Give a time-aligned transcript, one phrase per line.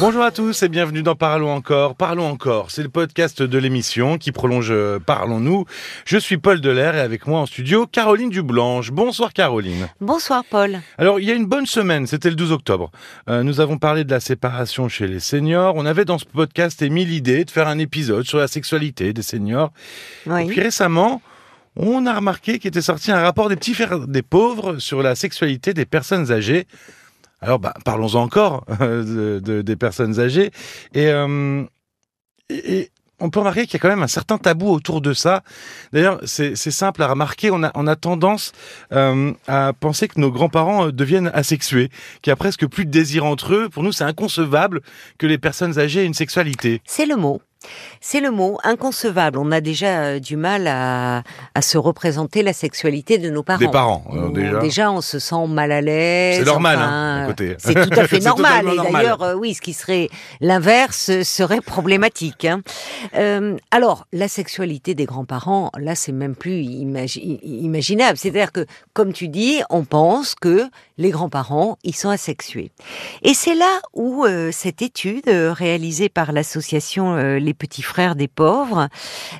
[0.00, 1.96] Bonjour à tous et bienvenue dans Parlons encore.
[1.96, 5.64] Parlons encore, c'est le podcast de l'émission qui prolonge euh, Parlons-nous.
[6.04, 8.92] Je suis Paul Delair et avec moi en studio Caroline Dublanche.
[8.92, 9.88] Bonsoir Caroline.
[10.00, 10.78] Bonsoir Paul.
[10.98, 12.92] Alors il y a une bonne semaine, c'était le 12 octobre.
[13.28, 15.74] Euh, nous avons parlé de la séparation chez les seniors.
[15.74, 19.22] On avait dans ce podcast émis l'idée de faire un épisode sur la sexualité des
[19.22, 19.72] seniors.
[20.26, 20.44] Oui.
[20.44, 21.22] Et puis récemment,
[21.74, 25.16] on a remarqué qu'il était sorti un rapport des petits frères des pauvres sur la
[25.16, 26.68] sexualité des personnes âgées.
[27.40, 30.50] Alors, bah, parlons encore de, de- des personnes âgées.
[30.94, 31.64] Et, euh,
[32.50, 35.42] et- on peut remarquer qu'il y a quand même un certain tabou autour de ça.
[35.92, 37.50] D'ailleurs, c'est simple à remarquer.
[37.50, 38.52] On a, on a tendance
[38.92, 41.88] euh, à penser que nos grands-parents euh, deviennent asexués,
[42.22, 43.68] qu'il y a presque plus de désir entre eux.
[43.68, 44.82] Pour nous, c'est inconcevable
[45.18, 46.80] que les personnes âgées aient une sexualité.
[46.84, 47.42] C'est le mot.
[48.00, 49.38] C'est le mot inconcevable.
[49.38, 51.22] On a déjà euh, du mal à,
[51.54, 53.58] à se représenter la sexualité de nos parents.
[53.58, 54.92] Des parents, euh, On- déjà.
[54.92, 56.38] on se sent mal à l'aise.
[56.38, 57.56] C'est normal, enfin, hein, à côté.
[57.58, 58.66] C'est tout à fait normal.
[58.68, 60.08] Et d'ailleurs, euh, oui, ce qui serait
[60.40, 62.44] l'inverse euh, serait problématique.
[62.44, 62.60] hein.
[63.16, 68.16] Euh, alors, la sexualité des grands-parents, là, c'est même plus imagi- imaginable.
[68.16, 70.62] C'est-à-dire que, comme tu dis, on pense que
[70.96, 72.70] les grands-parents, ils sont asexués.
[73.22, 78.14] Et c'est là où euh, cette étude euh, réalisée par l'association euh, Les Petits Frères
[78.14, 78.88] des Pauvres,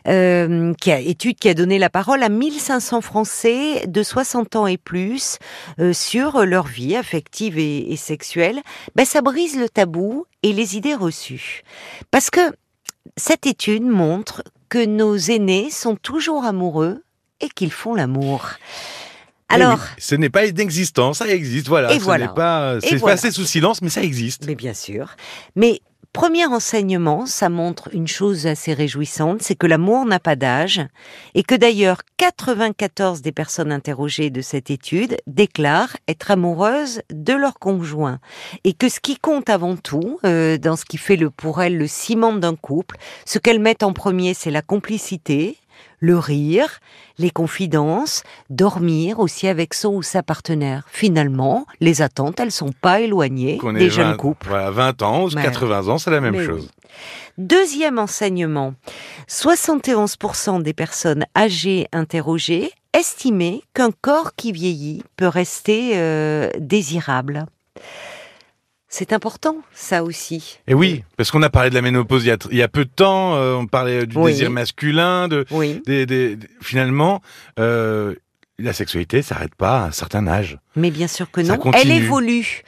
[0.07, 4.67] euh, qui a étude qui a donné la parole à 1500 Français de 60 ans
[4.67, 5.37] et plus
[5.79, 8.63] euh, sur leur vie affective et, et sexuelle,
[8.97, 11.65] ben, ça brise le tabou et les idées reçues.
[12.11, 12.41] Parce que
[13.19, 17.05] cette étude montre que nos aînés sont toujours amoureux
[17.41, 18.53] et qu'ils font l'amour.
[19.51, 21.93] Eh Alors, oui, ce n'est pas inexistant, ça existe, voilà.
[21.93, 22.29] Et ce voilà.
[22.29, 23.17] pas, c'est voilà.
[23.17, 24.47] passé sous silence, mais ça existe.
[24.47, 25.15] Mais bien sûr.
[25.57, 30.81] Mais premier enseignement, ça montre une chose assez réjouissante, c'est que l'amour n'a pas d'âge
[31.35, 37.59] et que d'ailleurs 94 des personnes interrogées de cette étude déclarent être amoureuses de leur
[37.59, 38.19] conjoint
[38.65, 41.77] et que ce qui compte avant tout euh, dans ce qui fait le pour elles
[41.77, 45.57] le ciment d'un couple, ce qu'elles mettent en premier, c'est la complicité,
[46.01, 46.81] le rire,
[47.19, 50.85] les confidences, dormir aussi avec son ou sa partenaire.
[50.93, 54.49] Finalement, les attentes, elles sont pas éloignées Qu'on des ait jeunes 20, couples.
[54.49, 55.43] Voilà, 20 ans ou Ouais.
[55.43, 56.69] 80 ans, c'est la même Mais chose.
[56.71, 56.93] oui.
[57.37, 58.75] Deuxième enseignement,
[59.29, 67.47] 71% des personnes âgées interrogées estimaient qu'un corps qui vieillit peut rester euh, désirable.
[68.91, 70.59] C'est important, ça aussi.
[70.67, 72.69] Et oui, parce qu'on a parlé de la ménopause il y a, il y a
[72.69, 74.33] peu de temps, euh, on parlait du Oui.
[74.33, 77.21] désir masculin, de, Oui, des, des- des- finalement,
[77.59, 78.15] euh,
[78.59, 80.59] la sexualité s'arrête pas à un certain âge.
[80.75, 81.59] mais bien sûr que non.
[81.75, 82.63] Elle évolue.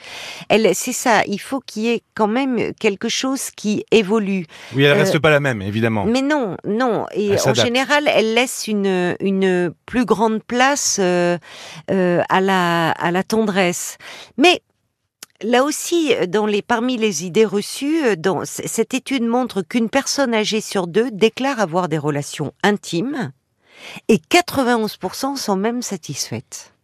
[0.50, 1.22] Elle, c'est ça.
[1.26, 4.44] Il faut qu'il y ait quand même quelque chose qui évolue.
[4.74, 6.04] Oui, elle Euh, reste pas la même, évidemment.
[6.04, 7.06] Mais non, non.
[7.14, 11.38] Et Elle en général, elle laisse une, une plus grande place euh,
[11.90, 13.96] euh, à, la, à la tendresse.
[14.36, 14.60] Mais
[15.42, 16.14] là aussi,
[16.46, 21.60] les, parmi les idées reçues, euh, cette étude montre qu'une personne âgée sur deux déclare
[21.60, 23.32] avoir des relations intimes
[24.08, 26.74] et 91% sont même satisfaites.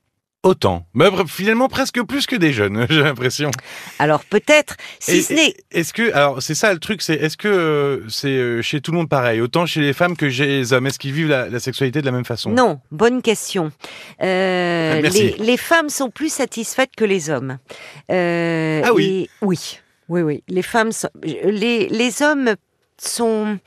[0.46, 0.86] Autant.
[0.94, 3.50] Mais finalement, presque plus que des jeunes, j'ai l'impression.
[3.98, 5.54] Alors peut-être, si Et- ce n'est...
[5.72, 8.92] Est-ce que, alors c'est ça le truc, c'est est-ce que euh, c'est euh, chez tout
[8.92, 11.48] le monde pareil, autant chez les femmes que chez les hommes, est-ce qu'ils vivent la,
[11.48, 12.50] la sexualité de la même façon?
[12.50, 13.72] Non, bonne question.
[14.22, 15.34] Euh, Ah, merci.
[15.38, 17.58] les, les femmes sont plus satisfaites que les hommes.
[18.12, 19.04] Euh, Ah oui.
[19.04, 20.44] et- Oui, oui, oui.
[20.48, 22.54] Les femmes, sont- les, les hommes
[22.98, 23.58] sont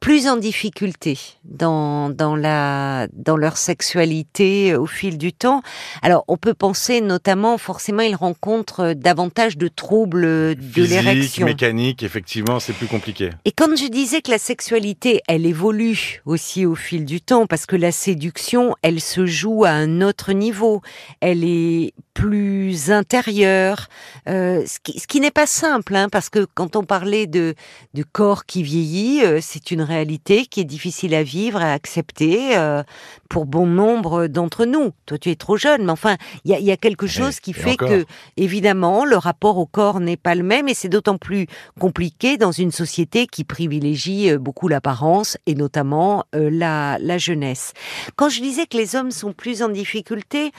[0.00, 5.62] plus en difficulté dans, dans, la, dans leur sexualité au fil du temps.
[6.00, 10.22] Alors, on peut penser notamment, forcément, ils rencontrent davantage de troubles
[10.56, 11.46] de l'érection.
[11.46, 13.30] mécanique, effectivement, c'est plus compliqué.
[13.44, 17.66] Et quand je disais que la sexualité, elle évolue aussi au fil du temps, parce
[17.66, 20.80] que la séduction, elle se joue à un autre niveau,
[21.20, 23.88] elle est plus intérieure,
[24.28, 27.54] euh, ce qui, ce qui n'est pas simple, hein, parce que quand on parlait de,
[27.94, 32.56] de corps qui vieillit, euh, c'est une réalité qui est difficile à vivre, à accepter
[32.56, 32.82] euh,
[33.28, 34.90] pour bon nombre d'entre nous.
[35.06, 37.38] Toi, tu es trop jeune, mais enfin, il y a, il y a quelque chose
[37.38, 37.88] qui et fait encore.
[37.88, 38.04] que,
[38.36, 41.46] évidemment, le rapport au corps n'est pas le même, et c'est d'autant plus
[41.78, 47.72] compliqué dans une société qui privilégie euh, beaucoup l'apparence et notamment la, la jeunesse.
[48.16, 50.52] Quand je disais que les hommes sont plus en difficulté,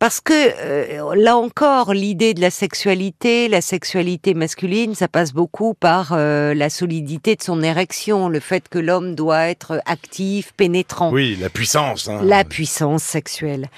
[0.00, 5.74] parce que euh, là encore, l'idée de la sexualité, la sexualité masculine, ça passe beaucoup
[5.74, 11.12] par euh, la solidité de son érection, le fait que l'homme doit être actif, pénétrant
[11.12, 12.08] Oui, la puissance.
[12.08, 12.20] hein.
[12.24, 13.68] la puissance sexuelle.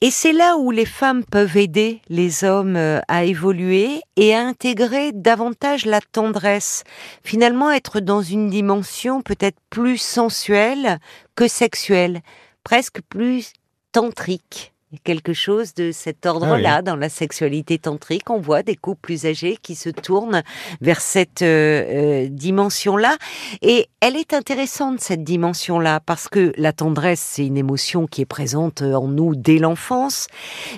[0.00, 4.40] Et c'est là où les femmes peuvent aider les hommes euh, à évoluer et à
[4.40, 6.82] intégrer davantage la tendresse.
[7.22, 10.98] Finalement, être dans une dimension peut-être plus sensuelle
[11.36, 12.22] que sexuelle,
[12.64, 13.52] presque plus
[13.92, 14.72] tantrique.
[14.92, 18.28] Il y a quelque chose de cet ordre-là dans la sexualité tantrique.
[18.28, 20.42] On voit des couples plus âgés qui se tournent
[20.80, 23.16] vers cette euh, euh, dimension-là.
[23.62, 28.26] Et elle est intéressante, cette dimension-là, parce que la tendresse, c'est une émotion qui est
[28.26, 30.26] présente en nous dès l'enfance,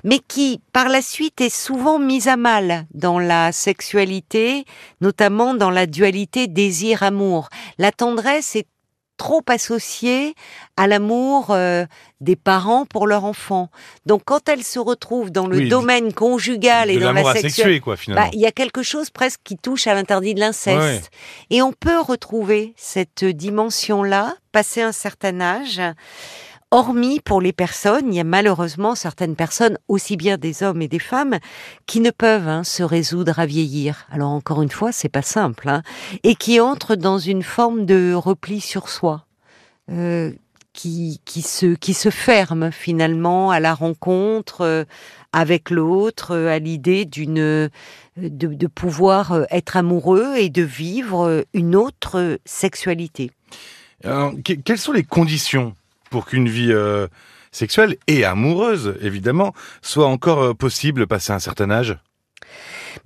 [0.04, 4.66] mais qui, par la suite, est souvent mise à mal dans la sexualité,
[5.00, 7.48] notamment dans la dualité désir-amour.
[7.78, 8.66] La tendresse est
[9.22, 10.34] trop associée
[10.76, 11.86] à l'amour euh,
[12.20, 13.70] des parents pour leur enfant.
[14.04, 17.22] Donc quand elle se retrouve dans le domaine conjugal et dans la
[17.96, 18.24] finalement.
[18.24, 21.12] Bah, il y a quelque chose presque qui touche à l'interdit de l'inceste.
[21.50, 25.80] Et on peut retrouver cette dimension-là, passé un certain âge,
[26.72, 30.88] hormis pour les personnes, il y a malheureusement certaines personnes, aussi bien des hommes et
[30.88, 31.38] des femmes,
[31.86, 34.06] qui ne peuvent hein, se résoudre à vieillir.
[34.10, 35.82] Alors encore une fois, c'est pas simple, hein,
[36.24, 39.26] et qui entrent dans une forme de repli sur soi.
[39.90, 40.32] Euh,
[40.72, 44.84] qui, qui, se, qui se ferme finalement à la rencontre euh,
[45.34, 47.68] avec l'autre, euh, à l'idée d'une
[48.16, 53.30] de, pouvoir être amoureux et de vivre une autre sexualité.
[54.02, 55.74] Quelles sont les conditions
[56.12, 57.08] pour qu'une vie euh,
[57.50, 61.98] sexuelle et amoureuse, évidemment, soit encore euh, possible passé un certain âge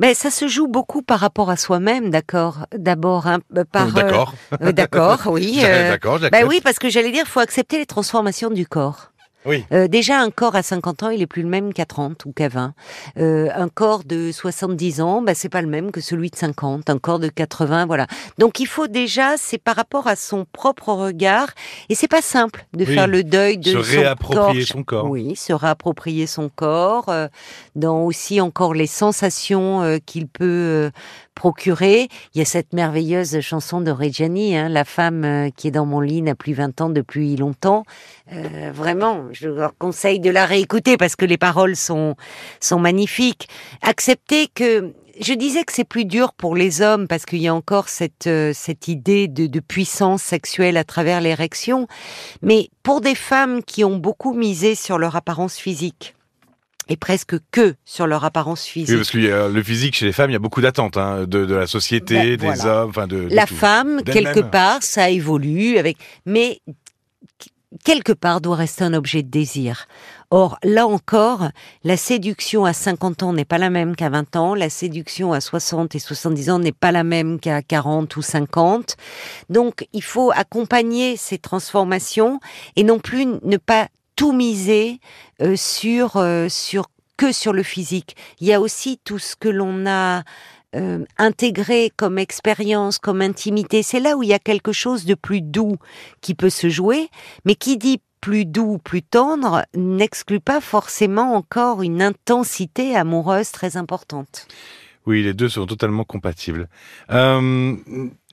[0.01, 2.67] mais ça se joue beaucoup par rapport à soi-même, d'accord.
[2.77, 3.39] D'abord, hein,
[3.71, 3.93] par.
[3.93, 4.35] D'accord.
[4.61, 5.61] Euh, d'accord, oui.
[5.63, 9.13] d'accord, Ben oui, parce que j'allais dire, faut accepter les transformations du corps.
[9.47, 9.65] Oui.
[9.73, 12.33] Euh, déjà, un corps à 50 ans, il est plus le même qu'à 30 ou
[12.33, 12.75] qu'à 20.
[13.19, 16.91] Euh, un corps de 70 ans, bah, c'est pas le même que celui de 50.
[16.91, 18.07] Un corps de 80, voilà.
[18.39, 21.49] Donc, il faut déjà, c'est par rapport à son propre regard,
[21.89, 25.11] et c'est pas simple de faire le deuil de se son réapproprier son corps.
[25.11, 27.29] Oui, se réapproprier son corps, euh,
[27.75, 30.91] dans aussi encore les sensations euh, qu'il peut euh,
[31.37, 32.09] procurer.
[32.35, 35.87] Il y a cette merveilleuse chanson de Reggiani, hein, la femme euh, qui est dans
[35.87, 37.85] mon lit n'a plus 20 ans depuis longtemps.
[38.33, 42.17] Euh, vraiment, je leur conseille de la réécouter parce que les paroles sont
[42.59, 43.49] sont magnifiques.
[43.83, 47.55] Accepter que je disais que c'est plus dur pour les hommes parce qu'il y a
[47.55, 51.87] encore cette euh, cette idée de, de puissance sexuelle à travers l'érection,
[52.43, 56.16] mais pour des femmes qui ont beaucoup misé sur leur apparence physique,
[56.89, 58.91] et presque que sur leur apparence physique.
[58.91, 61.45] Oui, parce que le physique chez les femmes, il y a beaucoup d'attentes hein, de,
[61.45, 65.97] de, la société, ben, des hommes, enfin de, la femme quelque part, ça évolue avec,
[66.25, 66.61] mais
[67.85, 69.87] quelque part doit rester un objet de désir.
[70.31, 71.51] Or, là encore,
[71.85, 75.41] la séduction à 50 ans n'est pas la même qu'à 20 ans, la séduction à
[75.41, 78.97] 60 et 70 ans n'est pas la même qu'à 40 ou 50.
[79.51, 82.41] Donc, il faut accompagner ces transformations
[82.75, 85.01] et non plus ne pas tout miser
[85.43, 86.87] euh, sur euh, sur
[87.17, 88.17] que sur le physique.
[88.41, 90.23] Il y a aussi tout ce que l'on a
[90.75, 93.83] euh, intégré comme expérience, comme intimité.
[93.83, 95.77] C'est là où il y a quelque chose de plus doux
[96.21, 97.09] qui peut se jouer,
[97.45, 103.77] mais qui dit plus doux, plus tendre, n'exclut pas forcément encore une intensité amoureuse très
[103.77, 104.49] importante.
[105.07, 106.69] Oui, les deux sont totalement compatibles.
[107.11, 107.77] Euh,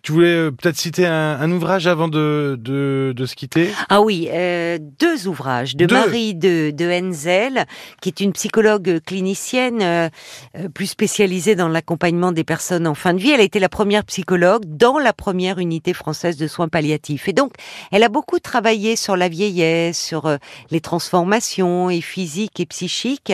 [0.04, 3.70] tu voulais euh, peut-être citer un, un, ouvrage avant de, de, de, se quitter?
[3.88, 7.66] Ah oui, euh, deux ouvrages de Marie de, de Henzel,
[8.02, 10.10] qui est une psychologue clinicienne euh,
[10.58, 13.32] euh, plus spécialisée dans l'accompagnement des personnes en fin de vie.
[13.32, 17.30] Elle a été la première psychologue dans la première unité française de soins palliatifs.
[17.30, 17.54] Et donc,
[17.94, 20.36] elle a beaucoup travaillé sur la vieillesse, sur euh,
[20.70, 23.32] les transformations et physiques et psychiques.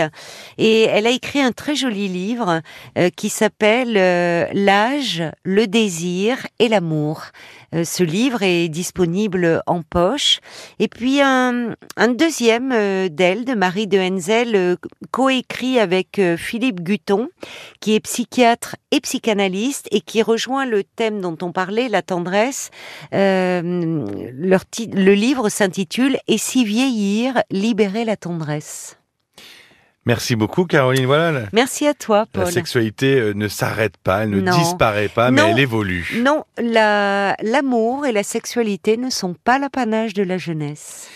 [0.59, 2.61] Et elle a écrit un très joli livre
[3.15, 3.93] qui s'appelle
[4.53, 7.23] L'âge, le désir et l'amour.
[7.73, 10.39] Euh, ce livre est disponible en poche.
[10.79, 11.75] Et puis un,
[12.09, 14.75] deuxième euh, d'elle, de Marie de Henzel, euh,
[15.11, 17.29] coécrit avec Philippe Guton,
[17.79, 22.69] qui est psychiatre et psychanalyste et qui rejoint le thème dont on parlait, la tendresse.
[23.11, 24.05] le
[25.13, 28.98] livre s'intitule Et si vieillir, libérer la tendresse?
[30.09, 31.05] Merci beaucoup, Caroline.
[31.05, 31.43] Voilà.
[31.53, 32.45] Merci à toi, Paul.
[32.45, 36.19] La sexualité euh, ne s'arrête pas, elle ne disparaît pas, mais elle évolue.
[36.23, 41.09] Non, l'amour et la sexualité ne sont pas l'apanage de la jeunesse.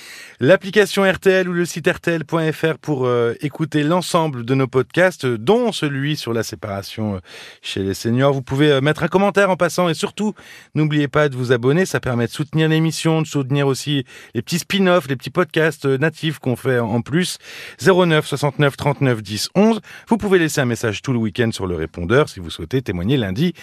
[0.46, 6.18] L'application RTL ou le site rtl.fr pour euh, écouter l'ensemble de nos podcasts, dont celui
[6.18, 7.20] sur la séparation euh,
[7.62, 8.34] chez les seniors.
[8.34, 10.34] Vous pouvez euh, mettre un commentaire en passant et surtout,
[10.76, 11.86] n'oubliez pas de vous abonner.
[11.86, 14.04] Ça permet de soutenir l'émission, de soutenir aussi
[14.36, 17.38] les petits spin-offs, les petits podcasts natifs qu'on fait en plus.
[17.82, 19.80] 09 69 39 10 11.
[20.10, 23.16] Vous pouvez laisser un message tout le week-end sur le répondeur si vous souhaitez témoigner
[23.16, 23.54] lundi.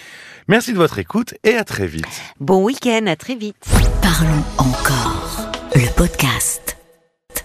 [0.49, 2.07] Merci de votre écoute et à très vite.
[2.41, 3.57] Bon week-end, à très vite.
[4.01, 6.80] Parlons encore le podcast.